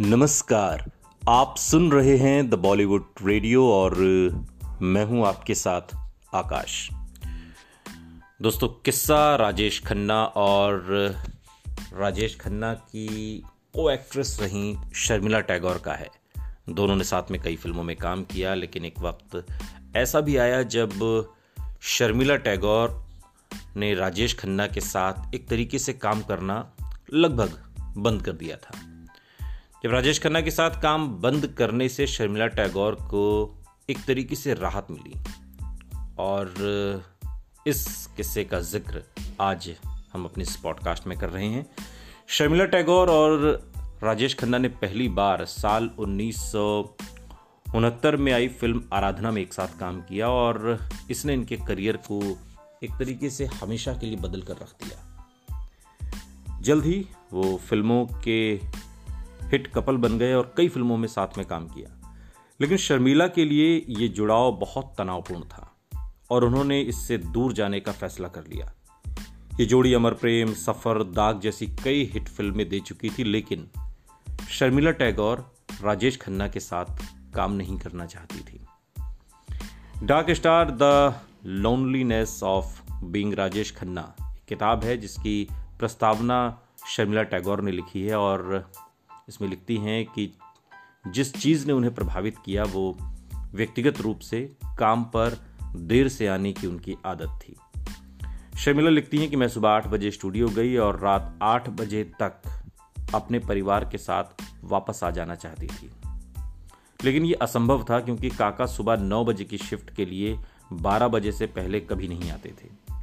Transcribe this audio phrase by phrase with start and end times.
[0.00, 0.90] नमस्कार।
[1.28, 3.94] आप सुन रहे हैं द बॉलीवुड रेडियो और
[4.82, 5.80] मैं हूँ आपके साथ
[6.34, 6.88] आकाश।
[8.42, 10.84] दोस्तों, किस्सा राजेश खन्ना और
[11.92, 13.42] राजेश खन्ना की
[13.74, 16.08] को एक्ट्रेस रही शर्मिला टैगोर का है।
[16.68, 19.46] दोनों ने साथ में कई फ़िल्मों में काम किया, लेकिन एक वक्त
[19.96, 20.90] ऐसा भी आया जब
[21.80, 23.06] शर्मिला टैगोर
[23.76, 26.72] ने राजेश खन्ना के साथ एक तरीके से काम करना
[27.12, 27.58] लगभग
[27.96, 28.95] बंद कर दिया था।
[29.86, 33.20] जब राजेश खन्ना के साथ काम बंद करने से शर्मिला टैगोर को
[33.90, 35.20] एक तरीके से राहत मिली।
[36.18, 36.54] और
[37.66, 39.02] इस किस्से का ज़िक्र
[39.40, 39.70] आज
[40.12, 41.66] हम अपने इस पॉडकास्ट में कर रहे हैं।
[42.26, 43.38] शर्मिला टैगोर और
[44.02, 49.78] राजेश खन्ना ने पहली बार साल उन्नीस उनहत्तर में आई फ़िल्म आराधना में एक साथ
[49.80, 52.22] काम किया और इसने इनके करियर को
[52.84, 54.98] एक तरीके से हमेशा के लिए बदल कर रख दिया।
[56.60, 58.60] जल्द ही वो फ़िल्मों के
[59.46, 62.12] हिट कपल बन गए और कई फ़िल्मों में साथ में काम किया।
[62.60, 65.76] लेकिन शर्मिला के लिए ये जुड़ाव बहुत तनावपूर्ण था
[66.30, 68.72] और उन्होंने इससे दूर जाने का फैसला कर लिया।
[69.60, 73.70] ये जोड़ी अमर प्रेम, सफ़र, दाग जैसी कई हिट फ़िल्में दे चुकी थी, लेकिन
[74.50, 76.86] शर्मिला टैगोर राजेश खन्ना के साथ
[77.34, 78.66] काम नहीं करना चाहती थी।
[80.02, 81.14] Dark Star the
[81.46, 84.16] Loneliness of Being Rajesh Khanna
[84.48, 88.70] किताब है जिसकी प्रस्तावना शर्मिला टैगोर ने लिखी है और
[89.28, 90.38] इसमें लिखती हैं कि
[91.06, 92.96] जिस चीज़ ने उन्हें प्रभावित किया, वो
[93.54, 95.42] व्यक्तिगत रूप से काम पर
[95.76, 97.56] देर से आने की उनकी आदत थी।
[98.58, 102.62] शर्मिला लिखती हैं कि मैं सुबह आठ बजे स्टूडियो गई और रात आठ बजे तक
[103.14, 104.24] अपने परिवार के साथ
[104.64, 105.90] वापस आ जाना चाहती थी।
[107.04, 110.38] लेकिन ये असंभव था क्योंकि काका सुबह नौ बजे की शिफ्ट के लिए
[110.72, 112.94] बारह बजे से पहले कभी नहीं आते थे।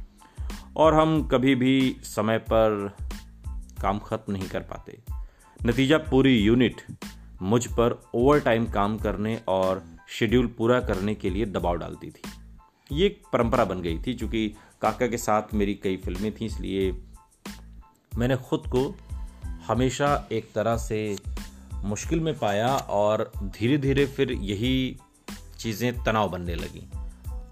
[0.76, 2.96] और हम कभी भी समय पर
[3.82, 5.23] काम खत्म नहीं कर पाते।
[5.66, 6.80] नतीजा पूरी यूनिट
[7.42, 12.22] मुझ पर ओवर टाइम काम करने और शेड्यूल पूरा करने के लिए दबाव डालती थी।
[12.92, 14.48] ये एक परंपरा बन गई थी, चूँकि
[14.82, 16.92] काका के साथ मेरी कई फ़िल्में थीं, इसलिए
[18.18, 18.84] मैंने खुद को
[19.66, 21.16] हमेशा एक तरह से
[21.84, 24.96] मुश्किल में पाया और धीरे धीरे फिर यही
[25.58, 26.88] चीज़ें तनाव बनने लगी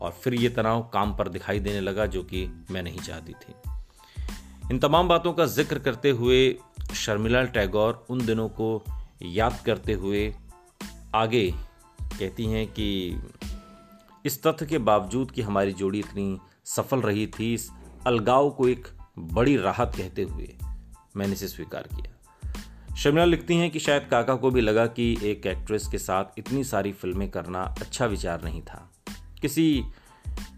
[0.00, 3.71] और फिर ये तनाव काम पर दिखाई देने लगा, जो कि मैं नहीं चाहती थी।
[4.72, 6.36] इन तमाम बातों का ज़िक्र करते हुए
[6.94, 8.68] शर्मिला टैगोर उन दिनों को
[9.22, 10.22] याद करते हुए
[11.14, 11.42] आगे
[12.00, 12.86] कहती हैं कि
[14.26, 17.68] इस तथ्य के बावजूद कि हमारी जोड़ी इतनी सफल रही थी, इस
[18.06, 18.86] अलगाव को एक
[19.18, 20.48] बड़ी राहत कहते हुए
[21.16, 25.46] मैंने इसे स्वीकार किया। शर्मिला लिखती हैं कि शायद काका को भी लगा कि एक
[25.46, 28.88] एक्ट्रेस के साथ इतनी सारी फ़िल्में करना अच्छा विचार नहीं था।
[29.42, 29.84] किसी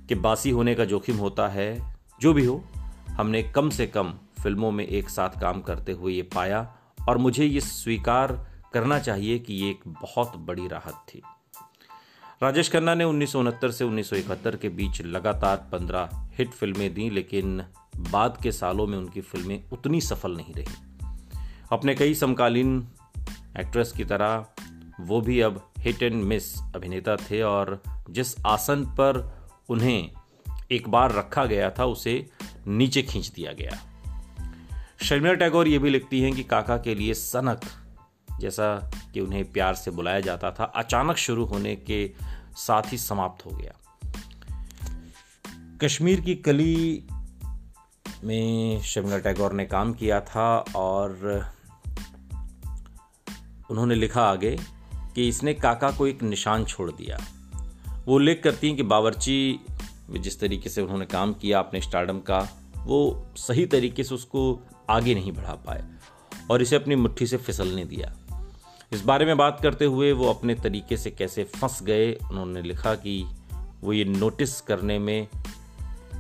[0.09, 2.63] के बासी होने का जोखिम होता है, जो भी हो
[3.09, 6.77] हमने कम से कम फ़िल्मों में एक साथ काम करते हुए ये पाया
[7.09, 11.23] और मुझे ये स्वीकार करना चाहिए कि ये एक बहुत बड़ी राहत थी।
[12.43, 13.33] राजेश खन्ना ने उन्नीस
[13.79, 14.11] से उन्नीस
[14.63, 17.65] के बीच लगातार पंद्रह हिट फ़िल्में दी, लेकिन
[17.97, 20.75] बाद के सालों में उनकी फ़िल्में उतनी सफल नहीं रही।
[21.73, 22.89] अपने कई समकालीन
[23.59, 24.47] एक्ट्रेस की तरह,
[25.01, 29.39] वो भी अब हिट एंड मिस अभिनेता थे और जिस आसन पर
[29.69, 30.11] उन्हें
[30.73, 32.31] एक बार रखा गया था, उसे
[32.67, 33.79] नीचे खींच दिया गया।
[35.03, 37.61] शर्मिला टैगोर ये भी लिखती हैं कि काका के लिए सनक
[38.41, 42.13] जैसा कि उन्हें प्यार से बुलाया जाता था, अचानक शुरू होने के
[42.57, 43.73] साथ ही समाप्त हो गया।
[45.83, 47.07] कश्मीर की कली
[48.25, 51.11] में शर्मिला टैगोर ने काम किया था और
[53.71, 54.59] उन्होंने लिखा आगे
[55.15, 57.19] कि इसने काका को एक निशान छोड़ दिया।
[58.07, 59.61] वो उल्लेख करती हैं कि बावर्ची
[60.11, 64.61] जिस तरीके से उन्होंने काम किया अपने स्टार्डम का, वो सही तरीके से उसको
[64.91, 65.85] आगे नहीं बढ़ा पाए
[66.51, 68.17] और इसे अपनी मुट्ठी से फिसलने दिया।
[68.93, 72.95] इस बारे में बात करते हुए वो अपने तरीके से कैसे फंस गए, उन्होंने लिखा
[72.95, 73.27] कि
[73.81, 75.29] वो ये नोटिस करने में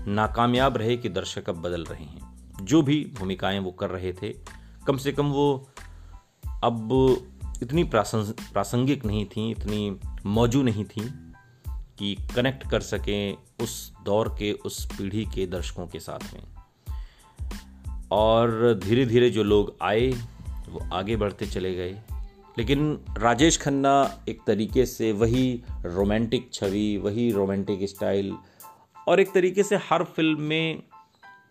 [0.06, 4.28] नाकामयाब रहे कि दर्शक अब बदल रहे हैं। जो भी भूमिकाएँ वो कर रहे थे,
[4.86, 5.68] कम से कम वो
[6.64, 6.88] अब
[7.62, 9.96] इतनी प्रासंगिक नहीं थी, इतनी
[10.26, 11.33] मौजू नहीं थी।
[11.98, 16.42] कि कनेक्ट कर सकें उस दौर के, उस पीढ़ी के दर्शकों के साथ में।
[18.12, 20.10] और धीरे धीरे जो लोग आए,
[20.68, 22.00] वो आगे बढ़ते चले गए।
[22.58, 28.36] लेकिन राजेश खन्ना एक तरीके से वही रोमांटिक छवि, वही रोमांटिक स्टाइल
[29.08, 30.82] और एक तरीके से हर फ़िल्म में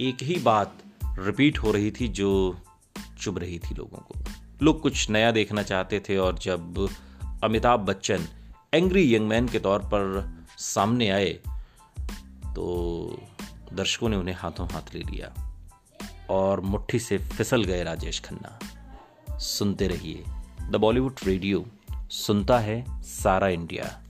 [0.02, 0.78] एक ही बात
[1.20, 2.58] रिपीट हो रही थी जो
[3.22, 4.20] चुभ रही थी लोगों को।
[4.62, 6.90] लोग कुछ नया देखना चाहते थे और जब
[7.44, 8.28] Amitabh Bachchan
[8.74, 11.30] angry young man के तौर पर सामने आए
[12.56, 13.18] तो
[13.74, 15.34] दर्शकों ने उन्हें हाथों हाथ ले लिया
[16.30, 20.24] और मुट्ठी से फिसल गए राजेश खन्ना। सुनते रहिए
[20.70, 21.66] द बॉलीवुड रेडियो,
[22.10, 24.03] सुनता है सारा इंडिया।